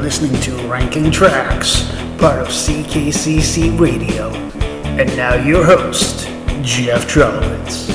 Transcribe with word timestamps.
listening 0.00 0.40
to 0.40 0.56
Ranking 0.66 1.10
Tracks, 1.10 1.82
part 2.16 2.40
of 2.40 2.48
CKCC 2.48 3.78
Radio. 3.78 4.30
And 4.96 5.14
now 5.14 5.34
your 5.34 5.62
host, 5.62 6.26
Jeff 6.62 7.06
Trelowitz. 7.06 7.90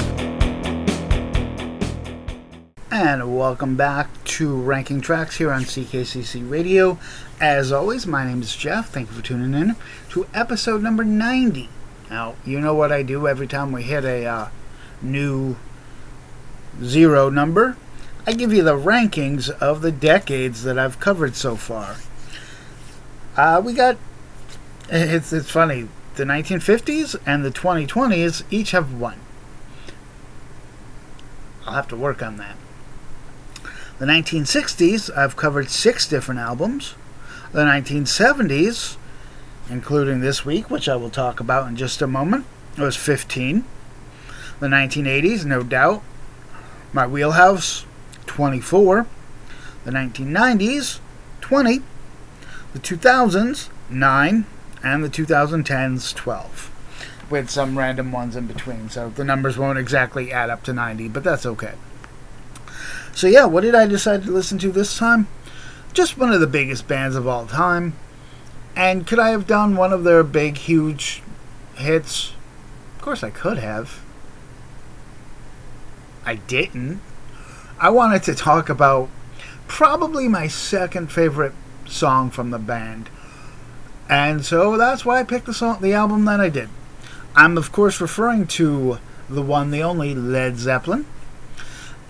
And 2.91 3.35
welcome 3.35 3.75
back 3.75 4.23
to 4.25 4.55
Ranking 4.55 5.01
Tracks 5.01 5.37
here 5.37 5.51
on 5.51 5.63
CKCC 5.63 6.47
Radio. 6.47 6.99
As 7.41 7.71
always, 7.71 8.05
my 8.05 8.23
name 8.23 8.43
is 8.43 8.55
Jeff. 8.55 8.89
Thank 8.89 9.09
you 9.09 9.15
for 9.15 9.23
tuning 9.23 9.59
in 9.59 9.75
to 10.09 10.27
episode 10.31 10.83
number 10.83 11.03
90. 11.03 11.69
Now, 12.11 12.35
you 12.45 12.59
know 12.59 12.75
what 12.75 12.91
I 12.91 13.01
do 13.01 13.27
every 13.27 13.47
time 13.47 13.71
we 13.71 13.81
hit 13.81 14.05
a 14.05 14.25
uh, 14.25 14.49
new 15.01 15.55
zero 16.83 17.31
number? 17.31 17.77
I 18.27 18.33
give 18.33 18.51
you 18.51 18.63
the 18.63 18.77
rankings 18.77 19.49
of 19.49 19.81
the 19.81 19.91
decades 19.91 20.63
that 20.63 20.79
I've 20.79 20.99
covered 20.99 21.35
so 21.35 21.55
far. 21.55 21.97
Uh, 23.37 23.61
we 23.63 23.73
got 23.73 23.97
it's 24.89 25.31
it's 25.31 25.49
funny. 25.49 25.87
The 26.15 26.23
1950s 26.23 27.19
and 27.25 27.43
the 27.43 27.51
2020s 27.51 28.43
each 28.49 28.71
have 28.71 28.93
one. 28.93 29.19
I'll 31.65 31.73
have 31.73 31.87
to 31.89 31.95
work 31.95 32.23
on 32.23 32.37
that. 32.37 32.55
The 33.97 34.05
1960s, 34.05 35.15
I've 35.15 35.35
covered 35.35 35.69
six 35.69 36.07
different 36.07 36.39
albums. 36.39 36.95
The 37.51 37.63
1970s, 37.63 38.97
including 39.69 40.19
this 40.19 40.45
week, 40.45 40.69
which 40.69 40.89
I 40.89 40.95
will 40.95 41.09
talk 41.09 41.39
about 41.39 41.67
in 41.67 41.75
just 41.75 42.01
a 42.01 42.07
moment, 42.07 42.45
was 42.77 42.95
15. 42.95 43.63
The 44.59 44.67
1980s, 44.67 45.45
no 45.45 45.63
doubt, 45.63 46.03
my 46.93 47.07
wheelhouse, 47.07 47.85
24. 48.27 49.07
The 49.83 49.91
1990s, 49.91 50.99
20. 51.41 51.81
The 52.73 52.79
2000s, 52.79 53.69
9 53.89 54.45
and 54.83 55.03
the 55.03 55.09
2010s 55.09 56.13
12 56.13 56.71
with 57.29 57.49
some 57.49 57.77
random 57.77 58.11
ones 58.11 58.35
in 58.35 58.45
between. 58.45 58.89
So 58.89 59.09
the 59.09 59.23
numbers 59.23 59.57
won't 59.57 59.79
exactly 59.79 60.31
add 60.31 60.49
up 60.49 60.63
to 60.63 60.73
90 60.73 61.07
but 61.09 61.23
that's 61.23 61.45
okay. 61.45 61.73
So 63.13 63.27
yeah 63.27 63.45
what 63.45 63.61
did 63.61 63.75
i 63.75 63.87
decide 63.87 64.23
to 64.23 64.31
listen 64.31 64.57
to 64.59 64.71
this 64.71 64.97
time? 64.97 65.27
Just 65.93 66.17
one 66.17 66.31
of 66.31 66.39
the 66.39 66.47
biggest 66.47 66.87
bands 66.87 67.15
of 67.15 67.27
all 67.27 67.45
time. 67.45 67.93
And 68.75 69.07
could 69.07 69.19
i 69.19 69.29
have 69.29 69.47
done 69.47 69.75
one 69.75 69.93
of 69.93 70.03
their 70.03 70.23
big 70.23 70.57
huge 70.57 71.23
hits? 71.75 72.33
Of 72.95 73.01
course 73.01 73.23
i 73.23 73.29
could 73.29 73.57
have. 73.57 74.01
I 76.25 76.35
didn't 76.35 77.01
i 77.79 77.89
wanted 77.89 78.23
to 78.23 78.33
talk 78.33 78.69
about 78.69 79.09
probably 79.67 80.27
my 80.27 80.47
second 80.47 81.11
favorite 81.11 81.53
song 81.85 82.29
from 82.29 82.51
the 82.51 82.59
band 82.59 83.09
and 84.09 84.45
so 84.45 84.77
that's 84.77 85.03
why 85.03 85.19
I 85.19 85.23
picked 85.23 85.47
the 85.47 85.53
song, 85.53 85.81
the 85.81 85.93
album 85.93 86.25
that 86.25 86.39
I 86.39 86.49
did. 86.49 86.69
I'm 87.35 87.57
of 87.57 87.71
course 87.71 87.99
referring 87.99 88.47
to 88.47 88.99
the 89.29 89.41
one, 89.41 89.71
the 89.71 89.81
only 89.81 90.13
Led 90.13 90.57
Zeppelin. 90.57 91.05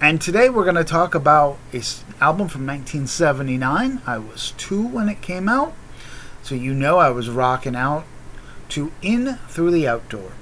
And 0.01 0.19
today 0.19 0.49
we're 0.49 0.65
going 0.65 0.75
to 0.75 0.83
talk 0.83 1.15
about 1.15 1.57
an 1.71 1.81
album 2.19 2.49
from 2.49 2.67
1979. 2.67 4.01
I 4.05 4.17
was 4.17 4.51
two 4.57 4.85
when 4.85 5.07
it 5.07 5.21
came 5.21 5.47
out, 5.47 5.73
so 6.43 6.53
you 6.53 6.73
know 6.73 6.97
I 6.97 7.09
was 7.11 7.29
rocking 7.29 7.77
out 7.77 8.03
to 8.69 8.91
In 9.01 9.35
Through 9.47 9.71
the 9.71 9.87
Out 9.87 10.09
Door. 10.09 10.33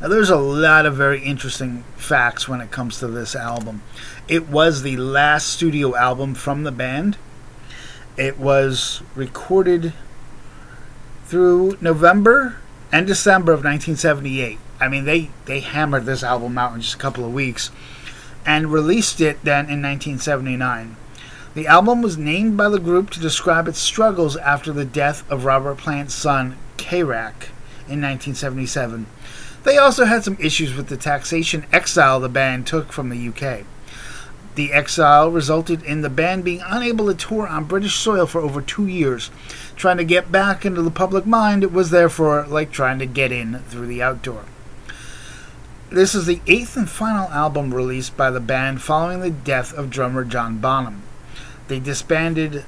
Now, 0.00 0.08
there's 0.08 0.30
a 0.30 0.36
lot 0.36 0.86
of 0.86 0.96
very 0.96 1.22
interesting 1.22 1.84
facts 1.96 2.48
when 2.48 2.60
it 2.60 2.70
comes 2.70 2.98
to 2.98 3.06
this 3.06 3.36
album. 3.36 3.82
It 4.28 4.48
was 4.48 4.82
the 4.82 4.96
last 4.96 5.48
studio 5.48 5.94
album 5.96 6.34
from 6.34 6.64
the 6.64 6.72
band. 6.72 7.16
It 8.16 8.38
was 8.38 9.02
recorded 9.14 9.92
through 11.26 11.78
November 11.80 12.56
and 12.92 13.06
December 13.06 13.52
of 13.52 13.64
1978. 13.64 14.58
I 14.80 14.88
mean, 14.88 15.04
they, 15.04 15.30
they 15.46 15.60
hammered 15.60 16.04
this 16.04 16.22
album 16.22 16.58
out 16.58 16.74
in 16.74 16.80
just 16.80 16.94
a 16.94 16.98
couple 16.98 17.24
of 17.24 17.32
weeks 17.32 17.70
and 18.44 18.72
released 18.72 19.20
it 19.20 19.42
then 19.42 19.66
in 19.70 19.80
1979. 19.80 20.96
The 21.54 21.66
album 21.66 22.02
was 22.02 22.18
named 22.18 22.56
by 22.56 22.68
the 22.68 22.80
group 22.80 23.10
to 23.10 23.20
describe 23.20 23.68
its 23.68 23.78
struggles 23.78 24.36
after 24.36 24.72
the 24.72 24.84
death 24.84 25.28
of 25.30 25.44
Robert 25.44 25.78
Plant's 25.78 26.14
son, 26.14 26.56
Karac, 26.76 27.50
in 27.86 28.00
1977. 28.02 29.06
They 29.64 29.78
also 29.78 30.04
had 30.04 30.24
some 30.24 30.36
issues 30.38 30.74
with 30.74 30.88
the 30.88 30.96
taxation 30.96 31.66
exile 31.72 32.20
the 32.20 32.28
band 32.28 32.66
took 32.66 32.92
from 32.92 33.08
the 33.08 33.28
UK. 33.28 33.64
The 34.56 34.72
exile 34.72 35.30
resulted 35.30 35.82
in 35.82 36.02
the 36.02 36.10
band 36.10 36.44
being 36.44 36.62
unable 36.64 37.06
to 37.06 37.14
tour 37.14 37.48
on 37.48 37.64
British 37.64 37.96
soil 37.96 38.26
for 38.26 38.40
over 38.40 38.60
two 38.60 38.86
years. 38.86 39.30
Trying 39.74 39.96
to 39.96 40.04
get 40.04 40.30
back 40.30 40.64
into 40.64 40.82
the 40.82 40.90
public 40.90 41.26
mind, 41.26 41.64
was 41.72 41.90
therefore 41.90 42.46
like 42.46 42.70
trying 42.70 42.98
to 43.00 43.06
get 43.06 43.32
in 43.32 43.60
through 43.60 43.86
the 43.86 44.02
outdoor. 44.02 44.44
This 45.90 46.14
is 46.14 46.26
the 46.26 46.40
eighth 46.46 46.76
and 46.76 46.88
final 46.88 47.28
album 47.30 47.74
released 47.74 48.16
by 48.16 48.30
the 48.30 48.40
band 48.40 48.82
following 48.82 49.20
the 49.20 49.30
death 49.30 49.72
of 49.72 49.90
drummer 49.90 50.24
John 50.24 50.58
Bonham. 50.58 51.02
They 51.68 51.80
disbanded 51.80 52.64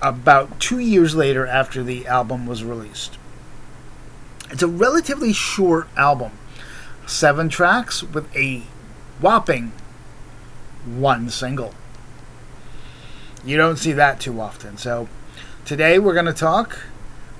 about 0.00 0.58
two 0.58 0.78
years 0.78 1.14
later 1.14 1.46
after 1.46 1.82
the 1.82 2.06
album 2.06 2.46
was 2.46 2.64
released. 2.64 3.18
It's 4.54 4.62
a 4.62 4.68
relatively 4.68 5.32
short 5.32 5.88
album, 5.96 6.30
seven 7.06 7.48
tracks 7.48 8.04
with 8.04 8.32
a 8.36 8.62
whopping 9.20 9.72
one 10.86 11.28
single. 11.28 11.74
You 13.44 13.56
don't 13.56 13.78
see 13.78 13.90
that 13.90 14.20
too 14.20 14.40
often. 14.40 14.76
So 14.76 15.08
today 15.64 15.98
we're 15.98 16.14
going 16.14 16.26
to 16.26 16.32
talk 16.32 16.78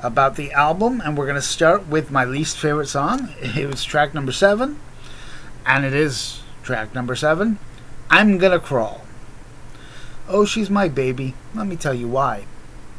about 0.01 0.35
the 0.35 0.51
album 0.51 1.01
and 1.01 1.17
we're 1.17 1.27
going 1.27 1.37
to 1.37 1.41
start 1.41 1.87
with 1.87 2.11
my 2.11 2.25
least 2.25 2.59
favorite 2.59 2.89
song. 2.89 3.29
It 3.41 3.71
was 3.71 3.85
track 3.85 4.13
number 4.13 4.33
7 4.33 4.77
and 5.65 5.85
it 5.85 5.95
is 5.95 6.43
track 6.65 6.97
number 6.97 7.15
7. 7.15 7.61
I'm 8.11 8.39
Gonna 8.39 8.59
Crawl. 8.59 9.03
Oh, 10.27 10.45
she's 10.45 10.69
my 10.69 10.89
baby. 10.89 11.35
Let 11.55 11.69
me 11.69 11.77
tell 11.77 11.95
you 11.95 12.09
why. 12.09 12.47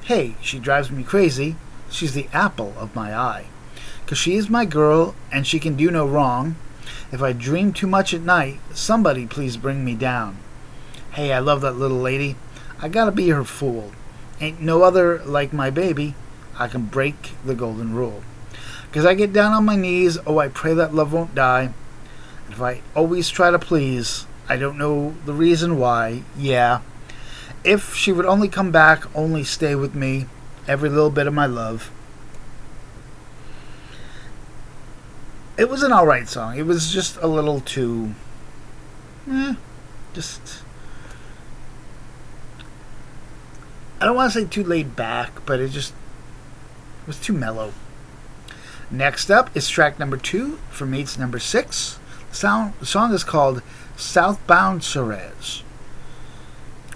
Hey, 0.03 0.37
she 0.39 0.57
drives 0.57 0.89
me 0.89 1.03
crazy. 1.03 1.57
She's 1.89 2.13
the 2.13 2.29
apple 2.31 2.73
of 2.77 2.95
my 2.95 3.13
eye. 3.13 3.47
Cause 4.07 4.19
she 4.19 4.35
is 4.35 4.49
my 4.49 4.65
girl 4.65 5.15
and 5.31 5.47
she 5.47 5.59
can 5.59 5.75
do 5.75 5.89
no 5.89 6.05
wrong. 6.05 6.55
If 7.11 7.23
I 7.23 7.33
dream 7.33 7.73
too 7.73 7.87
much 7.87 8.13
at 8.13 8.21
night, 8.21 8.59
somebody 8.71 9.25
please 9.25 9.57
bring 9.57 9.83
me 9.83 9.95
down. 9.95 10.37
Hey, 11.11 11.33
I 11.33 11.39
love 11.39 11.61
that 11.61 11.77
little 11.77 11.97
lady. 11.97 12.35
I 12.79 12.87
gotta 12.87 13.11
be 13.11 13.29
her 13.29 13.43
fool. 13.43 13.91
Ain't 14.39 14.61
no 14.61 14.83
other 14.83 15.23
like 15.25 15.53
my 15.53 15.71
baby. 15.71 16.13
I 16.59 16.67
can 16.67 16.85
break 16.85 17.31
the 17.43 17.55
golden 17.55 17.95
rule. 17.95 18.21
Cause 18.91 19.05
I 19.05 19.15
get 19.15 19.33
down 19.33 19.53
on 19.53 19.65
my 19.65 19.75
knees, 19.75 20.19
oh, 20.27 20.37
I 20.37 20.49
pray 20.49 20.75
that 20.75 20.93
love 20.93 21.11
won't 21.11 21.33
die. 21.33 21.73
If 22.49 22.61
I 22.61 22.81
always 22.95 23.29
try 23.29 23.49
to 23.49 23.57
please, 23.57 24.27
I 24.47 24.55
don't 24.55 24.77
know 24.77 25.15
the 25.25 25.33
reason 25.33 25.79
why, 25.79 26.21
yeah. 26.37 26.81
If 27.63 27.95
she 27.95 28.11
would 28.11 28.27
only 28.27 28.49
come 28.49 28.71
back, 28.71 29.03
only 29.15 29.43
stay 29.43 29.73
with 29.73 29.95
me, 29.95 30.27
every 30.67 30.89
little 30.89 31.09
bit 31.09 31.25
of 31.25 31.33
my 31.33 31.47
love. 31.47 31.89
It 35.57 35.69
was 35.69 35.83
an 35.83 35.93
alright 35.93 36.27
song. 36.27 36.57
It 36.57 36.65
was 36.65 36.91
just 36.91 37.17
a 37.17 37.27
little 37.27 37.61
too. 37.61 38.13
Eh, 39.29 39.55
just. 40.13 40.63
I 44.01 44.05
don't 44.05 44.15
want 44.15 44.33
to 44.33 44.39
say 44.41 44.45
too 44.45 44.63
laid 44.63 44.95
back, 44.97 45.45
but 45.45 45.61
it 45.61 45.69
just 45.69 45.93
it 47.03 47.07
was 47.07 47.19
too 47.19 47.31
mellow. 47.31 47.71
Next 48.91 49.31
up 49.31 49.55
is 49.55 49.69
track 49.69 49.97
number 49.97 50.17
two 50.17 50.57
from 50.69 50.91
Mates 50.91 51.17
number 51.17 51.39
six. 51.39 51.99
The, 52.31 52.35
sound, 52.35 52.73
the 52.79 52.85
song 52.85 53.13
is 53.13 53.23
called 53.23 53.61
South 53.95 54.45
Bound 54.47 54.81
Saurez. 54.81 55.61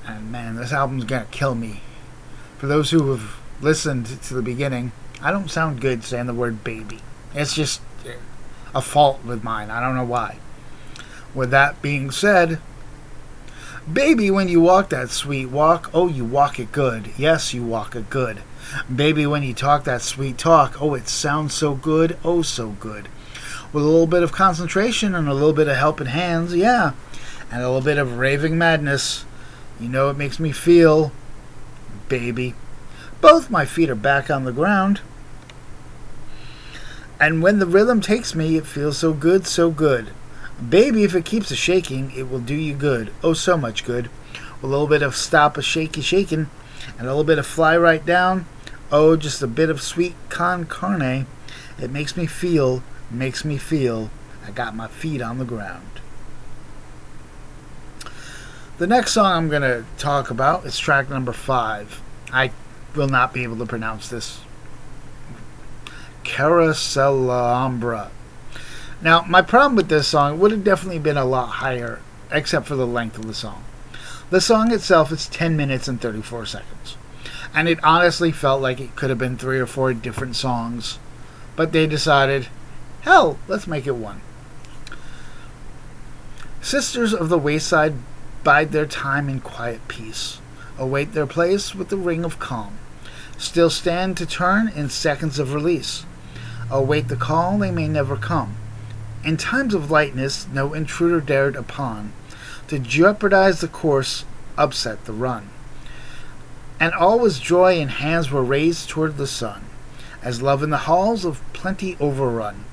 And 0.06 0.32
man, 0.32 0.58
this 0.58 0.74
album's 0.74 1.06
gonna 1.06 1.28
kill 1.32 1.56
me. 1.56 1.82
For 2.58 2.68
those 2.68 2.92
who 2.92 3.10
have 3.12 3.38
listened 3.62 4.06
to 4.06 4.34
the 4.34 4.42
beginning, 4.42 4.92
I 5.22 5.32
don't 5.32 5.50
sound 5.50 5.80
good 5.80 6.04
saying 6.04 6.26
the 6.26 6.34
word 6.34 6.64
baby. 6.64 7.00
It's 7.34 7.56
just 7.56 7.82
a 8.74 8.82
fault 8.82 9.24
with 9.24 9.44
mine. 9.44 9.70
I 9.70 9.82
don't 9.82 9.96
know 9.96 10.04
why. 10.04 10.38
With 11.34 11.52
that 11.52 11.82
being 11.82 12.12
said, 12.12 12.60
baby, 13.92 14.30
when 14.32 14.48
you 14.48 14.62
walk 14.62 14.90
that 14.90 15.10
sweet 15.10 15.48
walk, 15.48 15.90
oh, 15.94 16.08
you 16.08 16.26
walk 16.26 16.60
it 16.60 16.72
good. 16.72 17.12
Yes, 17.18 17.54
you 17.54 17.64
walk 17.64 17.96
it 17.96 18.10
good. 18.10 18.42
Baby, 18.94 19.26
when 19.26 19.44
you 19.44 19.54
talk 19.54 19.84
that 19.84 20.02
sweet 20.02 20.38
talk, 20.38 20.82
oh, 20.82 20.94
it 20.94 21.08
sounds 21.08 21.54
so 21.54 21.74
good, 21.74 22.18
oh, 22.24 22.42
so 22.42 22.70
good. 22.70 23.08
With 23.74 23.84
a 23.84 23.88
little 23.88 24.08
bit 24.08 24.24
of 24.24 24.32
concentration 24.32 25.16
and 25.16 25.28
a 25.28 25.34
little 25.34 25.54
bit 25.54 25.68
of 25.68 25.78
helping 25.78 26.08
hands, 26.08 26.56
yeah, 26.56 26.94
and 27.52 27.62
a 27.62 27.68
little 27.68 27.86
bit 27.86 27.98
of 27.98 28.18
raving 28.18 28.58
madness, 28.58 29.26
you 29.80 29.90
know 29.90 30.10
it 30.10 30.18
makes 30.18 30.40
me 30.40 30.52
feel, 30.52 31.12
baby. 32.08 32.54
Both 33.22 33.50
my 33.50 33.66
feet 33.66 33.90
are 33.90 33.96
back 33.96 34.30
on 34.30 34.46
the 34.46 34.52
ground. 34.52 35.02
And 37.20 37.44
when 37.44 37.60
the 37.60 37.66
rhythm 37.66 38.00
takes 38.00 38.34
me, 38.34 38.56
it 38.56 38.66
feels 38.66 38.98
so 38.98 39.12
good, 39.14 39.46
so 39.46 39.70
good. 39.70 40.12
Baby, 40.68 41.04
if 41.04 41.16
it 41.16 41.26
keeps 41.26 41.52
a 41.52 41.56
shaking, 41.56 42.12
it 42.12 42.30
will 42.30 42.40
do 42.40 42.56
you 42.56 42.74
good. 42.74 43.12
Oh, 43.24 43.34
so 43.34 43.58
much 43.58 43.84
good. 43.86 44.10
A 44.64 44.68
little 44.68 44.88
bit 44.88 45.02
of 45.02 45.16
stop 45.16 45.58
a 45.58 45.62
shaky 45.62 46.02
shaking, 46.02 46.50
and 46.98 47.02
a 47.02 47.12
little 47.12 47.24
bit 47.24 47.38
of 47.38 47.46
fly 47.46 47.78
right 47.78 48.06
down. 48.06 48.46
Oh, 48.92 49.16
just 49.16 49.42
a 49.42 49.48
bit 49.48 49.70
of 49.70 49.82
sweet 49.82 50.16
con 50.30 50.66
carne. 50.66 51.28
It 51.78 51.92
makes 51.92 52.18
me 52.18 52.26
feel, 52.26 52.84
makes 53.12 53.46
me 53.46 53.58
feel 53.58 54.10
I 54.46 54.52
got 54.52 54.76
my 54.76 54.88
feet 54.88 55.22
on 55.22 55.38
the 55.38 55.46
ground. 55.46 55.86
The 58.80 58.88
next 58.88 59.12
song 59.12 59.34
I'm 59.34 59.50
going 59.50 59.62
to 59.62 59.86
talk 59.98 60.30
about 60.30 60.66
is 60.66 60.80
track 60.80 61.10
number 61.10 61.34
five. 61.34 62.02
I 62.32 62.52
will 62.96 63.10
not 63.10 63.34
be 63.34 63.44
able 63.44 63.58
to 63.58 63.66
pronounce 63.66 64.08
this. 64.08 64.40
Carouselambra. 66.30 68.10
Now, 69.02 69.26
my 69.28 69.42
problem 69.42 69.76
with 69.76 69.90
this 69.90 70.08
song 70.08 70.40
would 70.40 70.52
have 70.52 70.64
definitely 70.64 71.00
been 71.00 71.18
a 71.18 71.26
lot 71.26 71.48
higher, 71.48 72.02
except 72.32 72.68
for 72.68 72.76
the 72.76 72.88
length 72.88 73.18
of 73.18 73.26
the 73.26 73.34
song. 73.34 73.64
The 74.30 74.40
song 74.40 74.72
itself 74.72 75.12
is 75.12 75.28
10 75.28 75.58
minutes 75.58 75.88
and 75.88 76.00
34 76.00 76.46
seconds. 76.46 76.98
And 77.54 77.68
it 77.68 77.84
honestly 77.84 78.32
felt 78.32 78.62
like 78.62 78.80
it 78.80 78.96
could 78.96 79.10
have 79.10 79.18
been 79.18 79.38
three 79.38 79.60
or 79.60 79.66
four 79.66 79.94
different 79.94 80.36
songs. 80.36 81.00
But 81.56 81.72
they 81.72 81.88
decided, 81.88 82.48
hell, 83.02 83.40
let's 83.48 83.66
make 83.66 83.88
it 83.88 83.96
one. 83.96 84.22
Sisters 86.62 87.14
of 87.14 87.30
the 87.30 87.40
Wayside 87.40 87.96
bide 88.44 88.72
their 88.72 88.86
time 88.86 89.30
in 89.30 89.40
quiet 89.40 89.88
peace, 89.88 90.40
await 90.78 91.14
their 91.14 91.26
place 91.26 91.74
with 91.74 91.90
the 91.90 91.98
ring 91.98 92.24
of 92.24 92.40
calm, 92.40 92.78
still 93.38 93.70
stand 93.70 94.16
to 94.18 94.26
turn 94.26 94.68
in 94.70 94.90
seconds 94.90 95.40
of 95.40 95.54
release, 95.54 96.06
await 96.72 97.08
the 97.08 97.16
call 97.16 97.58
they 97.58 97.72
may 97.72 97.88
never 97.88 98.16
come. 98.16 98.56
In 99.24 99.38
times 99.38 99.74
of 99.74 99.92
lightness, 99.92 100.48
no 100.52 100.74
intruder 100.74 101.20
dared 101.20 101.56
upon 101.56 102.14
to 102.68 102.80
jeopardize 102.80 103.62
the 103.62 103.68
course, 103.68 104.26
upset 104.58 105.06
the 105.06 105.14
run. 105.14 105.50
And 106.80 106.94
all 106.94 107.20
was 107.20 107.40
joy, 107.40 107.80
and 107.80 107.90
hands 107.90 108.32
were 108.32 108.44
raised 108.44 108.88
toward 108.88 109.18
the 109.18 109.28
sun, 109.28 109.66
as 110.22 110.42
love 110.42 110.64
in 110.64 110.70
the 110.70 110.86
halls 110.88 111.26
of 111.26 111.42
plenty 111.52 111.98
overrun. 112.00 112.64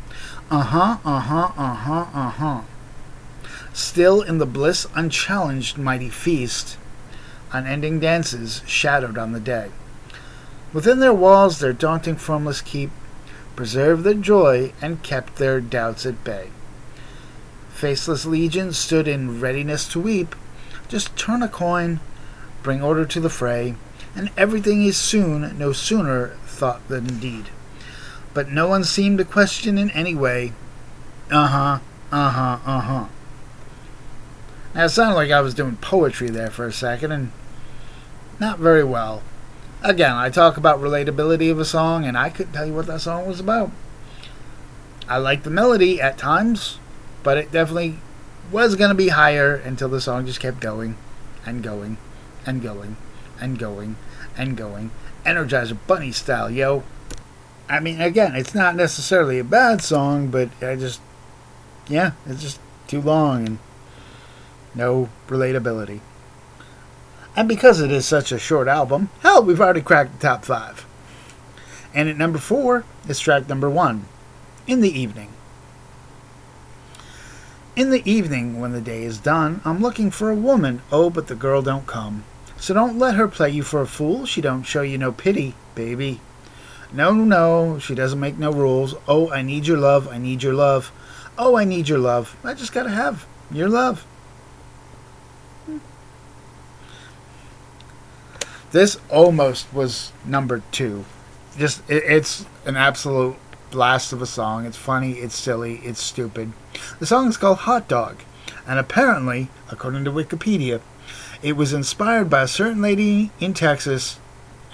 Uh 0.50 0.60
huh, 0.60 0.98
uh 1.04 1.20
huh, 1.20 1.52
uh 1.56 1.74
huh, 1.74 2.06
uh 2.14 2.30
huh. 2.30 2.60
Still 3.72 4.22
in 4.22 4.38
the 4.38 4.46
bliss 4.46 4.86
unchallenged 4.94 5.76
mighty 5.78 6.10
feast, 6.10 6.76
unending 7.52 7.98
dances 7.98 8.62
shadowed 8.66 9.18
on 9.18 9.32
the 9.32 9.40
day. 9.40 9.70
Within 10.72 11.00
their 11.00 11.14
walls 11.14 11.58
their 11.58 11.72
daunting 11.72 12.16
formless 12.16 12.60
keep 12.60 12.90
preserved 13.56 14.04
their 14.04 14.14
joy 14.14 14.72
and 14.80 15.02
kept 15.02 15.36
their 15.36 15.60
doubts 15.60 16.06
at 16.06 16.22
bay. 16.22 16.50
Faceless 17.70 18.24
legions 18.24 18.78
stood 18.78 19.08
in 19.08 19.40
readiness 19.40 19.88
to 19.88 20.00
weep. 20.00 20.36
Just 20.88 21.16
turn 21.16 21.42
a 21.42 21.48
coin, 21.48 22.00
bring 22.62 22.82
order 22.82 23.04
to 23.04 23.20
the 23.20 23.30
fray, 23.30 23.74
and 24.14 24.30
everything 24.36 24.82
is 24.82 24.96
soon 24.96 25.58
no 25.58 25.72
sooner 25.72 26.36
thought 26.46 26.86
than 26.88 27.18
deed. 27.18 27.46
But 28.32 28.50
no 28.50 28.68
one 28.68 28.84
seemed 28.84 29.18
to 29.18 29.24
question 29.24 29.78
in 29.78 29.90
any 29.90 30.14
way. 30.14 30.52
Uh 31.30 31.46
huh, 31.48 31.78
uh 32.12 32.30
huh, 32.30 32.58
uh 32.64 32.80
huh. 32.80 33.06
Now, 34.74 34.84
it 34.84 34.90
sounded 34.90 35.16
like 35.16 35.30
I 35.30 35.40
was 35.40 35.54
doing 35.54 35.76
poetry 35.76 36.28
there 36.28 36.50
for 36.50 36.66
a 36.66 36.72
second, 36.72 37.12
and 37.12 37.32
not 38.38 38.58
very 38.58 38.84
well. 38.84 39.22
Again, 39.86 40.16
I 40.16 40.30
talk 40.30 40.56
about 40.56 40.80
relatability 40.80 41.48
of 41.48 41.60
a 41.60 41.64
song, 41.64 42.04
and 42.04 42.18
I 42.18 42.28
couldn't 42.28 42.54
tell 42.54 42.66
you 42.66 42.74
what 42.74 42.88
that 42.88 43.00
song 43.00 43.24
was 43.28 43.38
about. 43.38 43.70
I 45.08 45.18
like 45.18 45.44
the 45.44 45.50
melody 45.50 46.00
at 46.00 46.18
times, 46.18 46.80
but 47.22 47.38
it 47.38 47.52
definitely 47.52 48.00
was 48.50 48.74
going 48.74 48.88
to 48.88 48.96
be 48.96 49.10
higher 49.10 49.54
until 49.54 49.88
the 49.88 50.00
song 50.00 50.26
just 50.26 50.40
kept 50.40 50.58
going 50.58 50.96
and 51.44 51.62
going 51.62 51.98
and 52.44 52.60
going 52.60 52.96
and 53.40 53.60
going 53.60 53.94
and 54.36 54.56
going. 54.56 54.90
Energizer 55.24 55.78
Bunny 55.86 56.10
style, 56.10 56.50
yo. 56.50 56.82
I 57.68 57.78
mean, 57.78 58.00
again, 58.00 58.34
it's 58.34 58.56
not 58.56 58.74
necessarily 58.74 59.38
a 59.38 59.44
bad 59.44 59.82
song, 59.82 60.32
but 60.32 60.48
I 60.60 60.74
just, 60.74 61.00
yeah, 61.86 62.10
it's 62.26 62.42
just 62.42 62.58
too 62.88 63.00
long 63.00 63.46
and 63.46 63.58
no 64.74 65.10
relatability. 65.28 66.00
And 67.36 67.46
because 67.46 67.80
it 67.80 67.92
is 67.92 68.06
such 68.06 68.32
a 68.32 68.38
short 68.38 68.66
album, 68.66 69.10
hell, 69.20 69.42
we've 69.42 69.60
already 69.60 69.82
cracked 69.82 70.18
the 70.18 70.26
top 70.26 70.46
five. 70.46 70.86
And 71.94 72.08
at 72.08 72.16
number 72.16 72.38
four 72.38 72.84
is 73.06 73.20
track 73.20 73.46
number 73.48 73.68
one, 73.68 74.06
In 74.66 74.80
the 74.80 74.98
Evening. 74.98 75.28
In 77.76 77.90
the 77.90 78.10
evening, 78.10 78.58
when 78.58 78.72
the 78.72 78.80
day 78.80 79.02
is 79.02 79.18
done, 79.18 79.60
I'm 79.62 79.82
looking 79.82 80.10
for 80.10 80.30
a 80.30 80.34
woman, 80.34 80.80
oh, 80.90 81.10
but 81.10 81.26
the 81.26 81.34
girl 81.34 81.60
don't 81.60 81.86
come. 81.86 82.24
So 82.56 82.72
don't 82.72 82.98
let 82.98 83.16
her 83.16 83.28
play 83.28 83.50
you 83.50 83.62
for 83.62 83.82
a 83.82 83.86
fool, 83.86 84.24
she 84.24 84.40
don't 84.40 84.62
show 84.62 84.80
you 84.80 84.96
no 84.96 85.12
pity, 85.12 85.54
baby. 85.74 86.22
No, 86.90 87.12
no, 87.12 87.78
she 87.78 87.94
doesn't 87.94 88.18
make 88.18 88.38
no 88.38 88.50
rules. 88.50 88.94
Oh, 89.06 89.30
I 89.30 89.42
need 89.42 89.66
your 89.66 89.76
love, 89.76 90.08
I 90.08 90.16
need 90.16 90.42
your 90.42 90.54
love. 90.54 90.90
Oh, 91.36 91.58
I 91.58 91.64
need 91.64 91.86
your 91.86 91.98
love. 91.98 92.34
I 92.42 92.54
just 92.54 92.72
gotta 92.72 92.88
have 92.88 93.26
your 93.50 93.68
love. 93.68 94.06
This 98.76 98.98
almost 99.08 99.72
was 99.72 100.12
number 100.26 100.62
two. 100.70 101.06
Just 101.56 101.80
it, 101.88 102.02
it's 102.04 102.44
an 102.66 102.76
absolute 102.76 103.36
blast 103.70 104.12
of 104.12 104.20
a 104.20 104.26
song. 104.26 104.66
It's 104.66 104.76
funny, 104.76 105.12
it's 105.12 105.34
silly, 105.34 105.76
it's 105.76 105.98
stupid. 105.98 106.52
The 106.98 107.06
song 107.06 107.26
is 107.28 107.38
called 107.38 107.60
Hot 107.60 107.88
Dog, 107.88 108.18
and 108.66 108.78
apparently, 108.78 109.48
according 109.70 110.04
to 110.04 110.12
Wikipedia, 110.12 110.82
it 111.42 111.54
was 111.54 111.72
inspired 111.72 112.28
by 112.28 112.42
a 112.42 112.46
certain 112.46 112.82
lady 112.82 113.30
in 113.40 113.54
Texas 113.54 114.20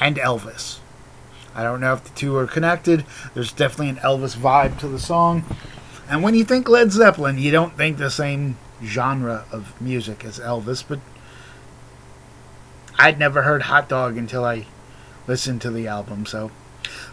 and 0.00 0.16
Elvis. 0.16 0.80
I 1.54 1.62
don't 1.62 1.80
know 1.80 1.92
if 1.92 2.02
the 2.02 2.10
two 2.18 2.36
are 2.36 2.48
connected. 2.48 3.04
There's 3.34 3.52
definitely 3.52 3.90
an 3.90 3.96
Elvis 3.98 4.36
vibe 4.36 4.80
to 4.80 4.88
the 4.88 4.98
song. 4.98 5.44
And 6.10 6.24
when 6.24 6.34
you 6.34 6.44
think 6.44 6.68
Led 6.68 6.90
Zeppelin, 6.90 7.38
you 7.38 7.52
don't 7.52 7.76
think 7.76 7.98
the 7.98 8.10
same 8.10 8.58
genre 8.82 9.44
of 9.52 9.80
music 9.80 10.24
as 10.24 10.40
Elvis, 10.40 10.82
but 10.88 10.98
I'd 13.02 13.18
never 13.18 13.42
heard 13.42 13.62
Hot 13.62 13.88
Dog 13.88 14.16
until 14.16 14.44
I 14.44 14.66
listened 15.26 15.60
to 15.62 15.72
the 15.72 15.88
album, 15.88 16.24
so. 16.24 16.52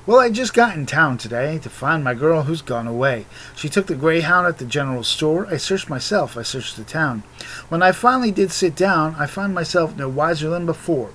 Well, 0.05 0.19
I 0.19 0.29
just 0.29 0.53
got 0.53 0.75
in 0.75 0.85
town 0.85 1.17
today 1.17 1.57
to 1.57 1.67
find 1.67 2.03
my 2.03 2.13
girl 2.13 2.43
who's 2.43 2.61
gone 2.61 2.85
away. 2.85 3.25
She 3.55 3.69
took 3.69 3.87
the 3.87 3.95
Greyhound 3.95 4.45
at 4.45 4.59
the 4.59 4.65
general 4.65 5.03
store. 5.03 5.47
I 5.47 5.57
searched 5.57 5.89
myself, 5.89 6.37
I 6.37 6.43
searched 6.43 6.77
the 6.77 6.83
town. 6.83 7.23
When 7.69 7.81
I 7.81 7.91
finally 7.91 8.29
did 8.29 8.51
sit 8.51 8.75
down, 8.75 9.15
I 9.15 9.25
found 9.25 9.55
myself 9.55 9.97
no 9.97 10.07
wiser 10.07 10.47
than 10.51 10.67
before. 10.67 11.09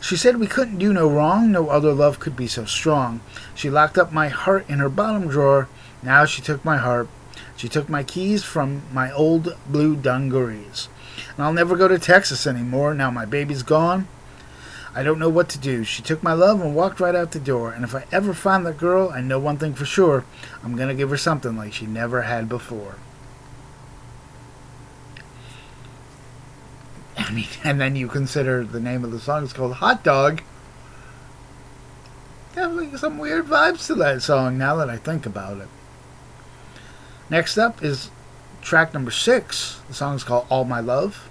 She 0.00 0.16
said 0.16 0.40
we 0.40 0.46
couldn't 0.46 0.78
do 0.78 0.94
no 0.94 1.06
wrong, 1.06 1.52
no 1.52 1.68
other 1.68 1.92
love 1.92 2.20
could 2.20 2.36
be 2.36 2.46
so 2.46 2.64
strong. 2.64 3.20
She 3.54 3.68
locked 3.68 3.98
up 3.98 4.14
my 4.14 4.28
heart 4.28 4.64
in 4.66 4.78
her 4.78 4.88
bottom 4.88 5.28
drawer. 5.28 5.68
Now 6.02 6.24
she 6.24 6.40
took 6.40 6.64
my 6.64 6.78
heart. 6.78 7.10
She 7.54 7.68
took 7.68 7.90
my 7.90 8.02
keys 8.02 8.44
from 8.44 8.80
my 8.94 9.12
old 9.12 9.58
blue 9.66 9.94
dungarees. 9.94 10.88
And 11.36 11.44
I'll 11.44 11.52
never 11.52 11.76
go 11.76 11.88
to 11.88 11.98
Texas 11.98 12.46
anymore 12.46 12.94
now 12.94 13.10
my 13.10 13.24
baby's 13.24 13.62
gone. 13.62 14.08
I 14.94 15.02
don't 15.04 15.20
know 15.20 15.28
what 15.28 15.48
to 15.50 15.58
do. 15.58 15.84
She 15.84 16.02
took 16.02 16.22
my 16.22 16.32
love 16.32 16.60
and 16.60 16.74
walked 16.74 16.98
right 16.98 17.14
out 17.14 17.30
the 17.30 17.38
door. 17.38 17.72
And 17.72 17.84
if 17.84 17.94
I 17.94 18.06
ever 18.10 18.34
find 18.34 18.66
that 18.66 18.76
girl, 18.76 19.10
I 19.10 19.20
know 19.20 19.38
one 19.38 19.56
thing 19.56 19.74
for 19.74 19.84
sure 19.84 20.24
I'm 20.64 20.76
going 20.76 20.88
to 20.88 20.94
give 20.94 21.10
her 21.10 21.16
something 21.16 21.56
like 21.56 21.72
she 21.72 21.86
never 21.86 22.22
had 22.22 22.48
before. 22.48 22.96
I 27.16 27.30
mean, 27.32 27.46
and 27.64 27.80
then 27.80 27.94
you 27.94 28.08
consider 28.08 28.64
the 28.64 28.80
name 28.80 29.04
of 29.04 29.12
the 29.12 29.20
song 29.20 29.44
is 29.44 29.52
called 29.52 29.74
Hot 29.74 30.02
Dog. 30.02 30.42
Definitely 32.54 32.98
some 32.98 33.18
weird 33.18 33.46
vibes 33.46 33.86
to 33.86 33.94
that 33.96 34.22
song 34.22 34.58
now 34.58 34.74
that 34.76 34.90
I 34.90 34.96
think 34.96 35.24
about 35.24 35.58
it. 35.58 35.68
Next 37.28 37.56
up 37.56 37.82
is 37.82 38.10
track 38.62 38.94
number 38.94 39.10
six. 39.10 39.80
The 39.88 39.94
song 39.94 40.16
is 40.16 40.24
called 40.24 40.46
All 40.48 40.64
My 40.64 40.80
Love, 40.80 41.28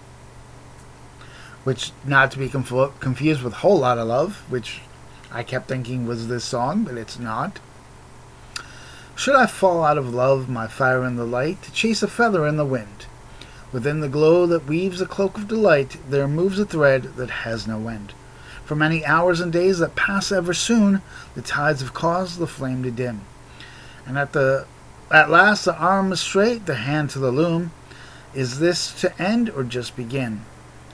which 1.64 1.92
not 2.06 2.32
to 2.32 2.40
be 2.40 2.50
conf- 2.50 3.00
confused 3.00 3.42
with 3.42 3.54
Whole 3.54 3.80
Lotta 3.80 4.04
Love, 4.04 4.44
which 4.50 4.82
I 5.32 5.44
kept 5.44 5.68
thinking 5.68 6.08
was 6.08 6.28
this 6.28 6.44
song, 6.44 6.84
but 6.84 6.98
it's 6.98 7.20
not. 7.20 7.60
Should 9.16 9.36
I 9.36 9.48
fall 9.48 9.84
out 9.84 9.98
of 9.98 10.14
love, 10.14 10.48
my 10.48 10.68
fire 10.68 11.04
in 11.04 11.18
the 11.18 11.26
light, 11.26 11.62
to 11.64 11.74
chase 11.74 12.02
a 12.02 12.08
feather 12.08 12.48
in 12.48 12.56
the 12.56 12.66
wind? 12.66 13.06
Within 13.72 14.00
the 14.00 14.08
glow 14.08 14.48
that 14.48 14.66
weaves 14.66 15.02
a 15.02 15.06
cloak 15.06 15.38
of 15.38 15.48
delight, 15.48 15.98
there 16.10 16.28
moves 16.28 16.58
a 16.58 16.66
thread 16.66 17.04
that 17.18 17.30
has 17.30 17.68
no 17.68 17.88
end. 17.90 18.14
For 18.66 18.76
many 18.76 19.06
hours 19.06 19.42
and 19.42 19.52
days 19.52 19.80
that 19.80 19.96
pass 19.96 20.32
ever 20.32 20.54
soon, 20.54 21.02
the 21.36 21.42
tides 21.42 21.82
have 21.82 21.94
caused 21.94 22.40
the 22.40 22.48
flame 22.48 22.82
to 22.84 22.92
dim. 22.92 23.22
And 24.08 24.18
at 24.18 24.34
the 24.34 24.66
at 25.12 25.30
last 25.30 25.66
the 25.66 25.76
arm 25.76 26.12
is 26.12 26.20
straight, 26.20 26.66
the 26.66 26.76
hand 26.76 27.10
to 27.12 27.20
the 27.20 27.32
loom. 27.32 27.72
Is 28.34 28.60
this 28.60 29.00
to 29.02 29.22
end 29.22 29.50
or 29.50 29.64
just 29.64 29.96
begin? 29.96 30.42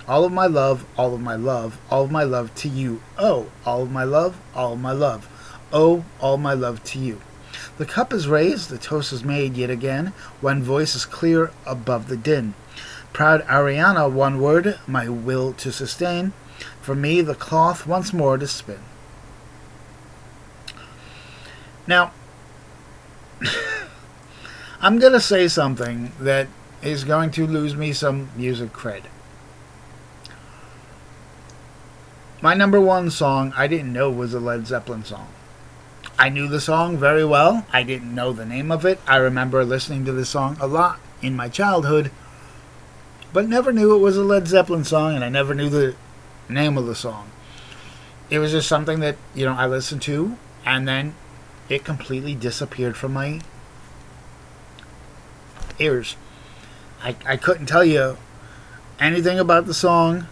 All 0.08 0.24
of 0.24 0.32
my 0.32 0.46
love, 0.46 0.86
all 0.98 1.14
of 1.14 1.22
my 1.22 1.36
love, 1.36 1.80
all 1.90 2.04
of 2.04 2.12
my 2.12 2.24
love 2.24 2.54
to 2.56 2.70
you. 2.70 3.02
Oh, 3.18 3.48
all 3.66 3.82
of 3.82 3.92
my 3.92 4.04
love, 4.04 4.40
all 4.54 4.74
of 4.74 4.80
my 4.80 4.92
love. 4.92 5.28
Oh, 5.74 6.06
all 6.22 6.38
my 6.38 6.54
love 6.54 6.84
to 6.86 7.00
you. 7.00 7.22
The 7.78 7.86
cup 7.86 8.14
is 8.14 8.28
raised, 8.28 8.70
the 8.70 8.78
toast 8.78 9.12
is 9.12 9.24
made 9.24 9.58
yet 9.58 9.70
again. 9.70 10.14
One 10.40 10.64
voice 10.64 10.96
is 10.96 11.06
clear 11.06 11.52
above 11.66 12.08
the 12.08 12.16
din. 12.16 12.54
Proud 13.12 13.42
Arianne, 13.48 14.12
one 14.12 14.40
word, 14.40 14.80
my 14.88 15.10
will 15.10 15.54
to 15.54 15.72
sustain. 15.72 16.34
For 16.82 16.96
me, 16.96 17.22
the 17.22 17.36
cloth 17.36 17.88
once 17.88 18.14
more 18.14 18.38
to 18.38 18.48
spin. 18.48 18.80
Now, 21.88 22.12
I'm 24.86 25.00
going 25.00 25.14
to 25.14 25.20
say 25.20 25.48
something 25.48 26.12
that 26.20 26.48
is 26.84 27.06
going 27.06 27.32
to 27.32 27.48
lose 27.48 27.76
me 27.76 27.92
some 27.92 28.30
music 28.36 28.72
cred. 28.72 29.06
My 32.40 32.54
number 32.54 32.80
one 32.80 33.10
song 33.10 33.52
I 33.58 33.66
didn't 33.66 33.92
know 33.92 34.12
was 34.12 34.36
a 34.36 34.40
Led 34.40 34.68
Zeppelin 34.68 35.04
song. 35.04 35.30
I 36.20 36.30
knew 36.30 36.48
the 36.48 36.62
song 36.62 36.98
very 36.98 37.26
well. 37.26 37.66
I 37.74 37.82
didn't 37.82 38.14
know 38.14 38.32
the 38.32 38.46
name 38.46 38.72
of 38.72 38.86
it. 38.86 39.00
I 39.08 39.16
remember 39.16 39.66
listening 39.66 40.06
to 40.06 40.12
the 40.12 40.24
song 40.24 40.56
a 40.62 40.68
lot 40.68 41.00
in 41.20 41.36
my 41.36 41.50
childhood, 41.50 42.12
but 43.34 43.50
never 43.50 43.74
knew 43.74 43.96
it 43.96 44.04
was 44.04 44.18
a 44.18 44.24
Led 44.24 44.48
Zeppelin 44.48 44.84
song, 44.84 45.16
and 45.16 45.24
I 45.24 45.30
never 45.30 45.56
knew 45.56 45.68
the 45.70 45.96
name 46.48 46.78
of 46.78 46.86
the 46.86 46.94
song. 46.94 47.32
It 48.30 48.38
was 48.38 48.52
just 48.52 48.70
something 48.70 49.00
that, 49.00 49.18
you 49.34 49.46
know, 49.46 49.56
I 49.56 49.66
listened 49.66 50.04
to, 50.04 50.38
and 50.64 50.88
then 50.88 51.16
it 51.70 51.84
completely 51.84 52.36
disappeared 52.36 52.96
from 52.96 53.14
my 53.14 53.42
ears. 55.80 56.16
I, 57.04 57.16
I 57.26 57.38
couldn't 57.38 57.68
tell 57.68 57.86
you 57.86 58.18
anything 59.00 59.40
about 59.40 59.66
the 59.66 59.74
song 59.74 60.28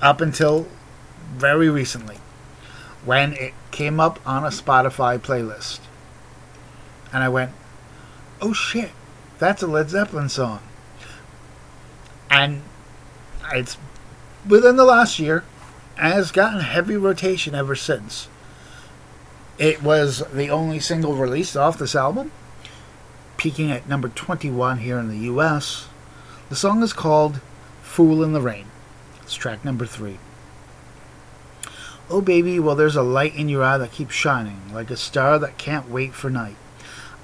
up 0.00 0.20
until 0.20 0.66
very 1.34 1.68
recently 1.68 2.18
when 3.04 3.34
it 3.34 3.54
came 3.70 4.00
up 4.00 4.18
on 4.26 4.44
a 4.44 4.48
Spotify 4.48 5.18
playlist. 5.18 5.80
And 7.12 7.22
I 7.22 7.28
went, 7.28 7.52
oh 8.40 8.52
shit, 8.52 8.90
that's 9.38 9.62
a 9.62 9.66
Led 9.66 9.90
Zeppelin 9.90 10.28
song. 10.28 10.60
And 12.30 12.62
it's 13.52 13.78
within 14.46 14.76
the 14.76 14.84
last 14.84 15.18
year 15.18 15.44
and 15.96 16.12
has 16.12 16.32
gotten 16.32 16.60
heavy 16.60 16.96
rotation 16.96 17.54
ever 17.54 17.74
since. 17.74 18.28
It 19.58 19.82
was 19.82 20.22
the 20.32 20.50
only 20.50 20.80
single 20.80 21.14
released 21.14 21.56
off 21.56 21.78
this 21.78 21.94
album, 21.94 22.32
peaking 23.36 23.70
at 23.70 23.88
number 23.88 24.08
21 24.08 24.78
here 24.78 24.98
in 24.98 25.08
the 25.08 25.30
US. 25.30 25.88
The 26.48 26.56
song 26.56 26.82
is 26.82 26.92
called 26.92 27.40
Fool 27.82 28.22
in 28.22 28.32
the 28.32 28.40
Rain. 28.40 28.66
It's 29.22 29.34
track 29.34 29.64
number 29.64 29.86
three. 29.86 30.18
Oh, 32.08 32.20
baby, 32.20 32.60
well, 32.60 32.76
there's 32.76 32.94
a 32.94 33.02
light 33.02 33.34
in 33.34 33.48
your 33.48 33.64
eye 33.64 33.78
that 33.78 33.92
keeps 33.92 34.14
shining, 34.14 34.72
like 34.72 34.90
a 34.90 34.96
star 34.96 35.38
that 35.40 35.58
can't 35.58 35.90
wait 35.90 36.14
for 36.14 36.30
night. 36.30 36.56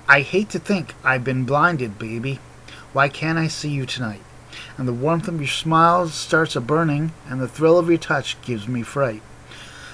I 0.09 0.23
hate 0.23 0.51
to 0.51 0.59
think 0.59 0.95
I've 1.05 1.23
been 1.23 1.45
blinded, 1.45 1.99
baby. 1.99 2.41
Why 2.93 3.09
can't 3.09 3.39
I 3.39 3.47
see 3.47 3.71
you 3.71 3.87
tonight? 3.87 4.23
And 4.77 4.89
the 4.89 4.93
warmth 4.93 5.29
of 5.29 5.41
your 5.41 5.49
smile 5.49 6.09
starts 6.09 6.57
a 6.57 6.61
burning, 6.61 7.13
and 7.29 7.41
the 7.41 7.47
thrill 7.47 7.79
of 7.79 7.89
your 7.89 7.99
touch 7.99 8.41
gives 8.43 8.67
me 8.67 8.83
fright. 8.83 9.23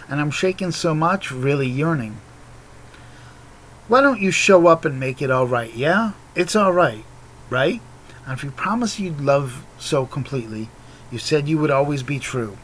And 0.09 0.21
I'm 0.21 0.31
shaking 0.31 0.73
so 0.73 0.95
much, 0.95 1.31
really 1.31 1.69
yearning. 1.69 2.17
Why 3.89 4.03
don't 4.03 4.21
you 4.21 4.31
show 4.31 4.67
up 4.67 4.85
and 4.85 5.01
make 5.01 5.23
it 5.23 5.31
all 5.31 5.47
right? 5.47 5.75
Yeah, 5.75 6.13
it's 6.35 6.55
all 6.55 6.73
right, 6.73 7.05
right? 7.49 7.81
And 8.27 8.35
if 8.35 8.45
you 8.45 8.51
promised 8.51 8.99
you'd 8.99 9.23
love 9.23 9.65
so 9.79 10.05
completely, 10.05 10.69
you 11.11 11.19
said 11.19 11.49
you 11.49 11.57
would 11.57 11.71
always 11.71 12.03
be 12.03 12.19
true. 12.19 12.59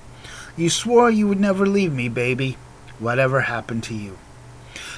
You 0.54 0.68
swore 0.68 1.10
you 1.10 1.26
would 1.26 1.40
never 1.40 1.66
leave 1.66 1.94
me, 1.94 2.10
baby, 2.10 2.58
whatever 2.98 3.40
happened 3.40 3.82
to 3.84 3.94
you. 3.94 4.18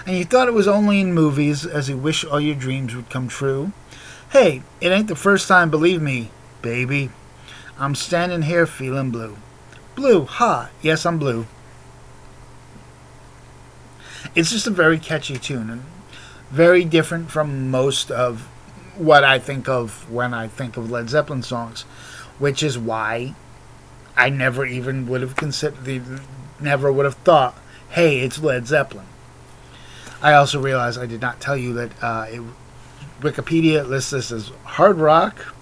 And 0.05 0.19
you 0.19 0.25
thought 0.25 0.49
it 0.49 0.55
was 0.55 0.67
only 0.67 1.01
in 1.01 1.15
movies, 1.15 1.65
as 1.65 1.89
you 1.89 1.97
wish 1.97 2.25
all 2.25 2.41
your 2.41 2.57
dreams 2.57 2.97
would 2.97 3.09
come 3.09 3.29
true. 3.29 3.71
Hey, 4.31 4.63
it 4.81 4.89
ain't 4.89 5.07
the 5.07 5.15
first 5.15 5.47
time, 5.47 5.71
believe 5.71 6.03
me, 6.03 6.31
baby. 6.61 7.11
I'm 7.79 7.95
standing 7.95 8.43
here 8.43 8.67
feeling 8.67 9.13
blue. 9.13 9.37
Blue, 9.95 10.25
ha, 10.25 10.71
yes, 10.83 11.07
I'm 11.07 11.19
blue. 11.19 11.47
It's 14.35 14.51
just 14.51 14.67
a 14.67 14.71
very 14.71 14.99
catchy 14.99 15.39
tune 15.39 15.71
and 15.71 15.85
very 16.51 16.85
different 16.85 17.31
from 17.31 17.71
most 17.71 18.11
of 18.11 18.43
what 18.97 19.25
I 19.25 19.39
think 19.39 19.69
of 19.69 20.11
when 20.11 20.33
I 20.33 20.49
think 20.49 20.77
of 20.77 20.91
Led 20.91 21.11
Zeppelin 21.11 21.43
songs, 21.43 21.83
which 22.39 22.63
is 22.63 22.79
why 22.79 23.35
I 24.17 24.31
never 24.31 24.65
even 24.65 25.07
would 25.09 25.21
have 25.21 25.37
considered 25.37 25.85
the 25.85 26.01
never 26.61 26.91
would 26.91 27.05
have 27.05 27.15
thought, 27.17 27.59
hey, 27.91 28.21
it's 28.21 28.39
Led 28.39 28.67
Zeppelin. 28.67 29.07
I 30.23 30.33
also 30.33 30.61
realized 30.61 30.99
I 30.99 31.07
did 31.07 31.21
not 31.21 31.41
tell 31.41 31.57
you 31.57 31.75
that 31.75 32.03
uh, 32.03 32.27
it, 32.31 32.43
Wikipedia 33.21 33.87
lists 33.87 34.11
this 34.11 34.33
as 34.33 34.49
hard 34.65 34.97
rock 34.97 35.55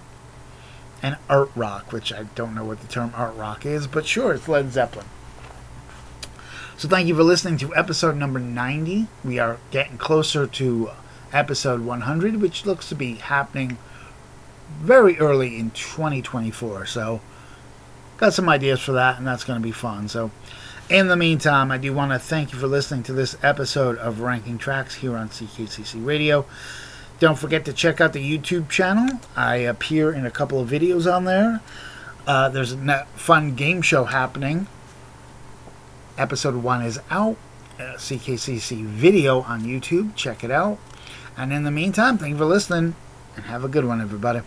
and 1.02 1.16
art 1.28 1.50
rock, 1.56 1.92
which 1.92 2.12
I 2.12 2.24
don't 2.34 2.54
know 2.54 2.64
what 2.64 2.80
the 2.80 2.86
term 2.86 3.12
art 3.16 3.34
rock 3.36 3.66
is, 3.66 3.86
but 3.86 4.06
sure, 4.06 4.34
it's 4.34 4.48
Led 4.48 4.72
Zeppelin. 4.72 5.06
So 6.76 6.88
thank 6.88 7.06
you 7.06 7.14
for 7.14 7.22
listening 7.22 7.56
to 7.58 7.74
episode 7.76 8.16
number 8.16 8.40
90. 8.40 9.06
We 9.24 9.38
are 9.38 9.58
getting 9.70 9.96
closer 9.96 10.46
to 10.46 10.90
episode 11.32 11.82
100, 11.82 12.42
which 12.42 12.66
looks 12.66 12.88
to 12.88 12.96
be 12.96 13.14
happening 13.14 13.78
very 14.80 15.16
early 15.18 15.56
in 15.56 15.70
2024. 15.70 16.86
So 16.86 17.20
got 18.16 18.34
some 18.34 18.48
ideas 18.48 18.80
for 18.80 18.92
that, 18.92 19.18
and 19.18 19.26
that's 19.26 19.44
going 19.44 19.60
to 19.60 19.62
be 19.62 19.70
fun. 19.70 20.08
So, 20.08 20.32
in 20.88 21.06
the 21.06 21.16
meantime, 21.16 21.70
I 21.70 21.78
do 21.78 21.92
want 21.92 22.10
to 22.10 22.18
thank 22.18 22.52
you 22.52 22.58
for 22.58 22.66
listening 22.66 23.04
to 23.04 23.12
this 23.12 23.36
episode 23.42 23.96
of 23.98 24.20
Ranking 24.20 24.58
Tracks 24.58 24.96
here 24.96 25.16
on 25.16 25.28
CKCC 25.28 26.04
Radio. 26.04 26.44
Don't 27.20 27.38
forget 27.38 27.64
to 27.66 27.72
check 27.72 28.00
out 28.00 28.12
the 28.12 28.38
YouTube 28.38 28.68
channel. 28.68 29.20
I 29.36 29.56
appear 29.56 30.12
in 30.12 30.26
a 30.26 30.30
couple 30.30 30.60
of 30.60 30.68
videos 30.68 31.10
on 31.10 31.24
there. 31.24 31.60
Uh, 32.26 32.48
there's 32.48 32.72
a 32.72 33.06
fun 33.14 33.54
game 33.54 33.80
show 33.80 34.04
happening. 34.04 34.66
Episode 36.16 36.56
1 36.56 36.82
is 36.82 37.00
out. 37.10 37.36
Uh, 37.78 37.94
CKCC 37.96 38.84
video 38.84 39.40
on 39.42 39.62
YouTube. 39.62 40.14
Check 40.14 40.44
it 40.44 40.50
out. 40.50 40.78
And 41.36 41.52
in 41.52 41.64
the 41.64 41.72
meantime, 41.72 42.18
thank 42.18 42.32
you 42.32 42.38
for 42.38 42.44
listening 42.44 42.94
and 43.34 43.44
have 43.46 43.64
a 43.64 43.68
good 43.68 43.84
one, 43.84 44.00
everybody. 44.00 44.42